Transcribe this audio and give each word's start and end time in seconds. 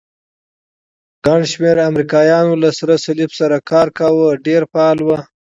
ګڼ 1.25 1.41
شمېر 1.51 1.77
امریکایانو 1.89 2.53
له 2.63 2.69
سرې 2.77 2.97
صلیب 3.05 3.31
سره 3.39 3.55
کار 3.69 3.87
کاوه، 3.97 4.29
ډېر 4.45 4.61
فعال 4.71 4.97
وو. 5.01 5.17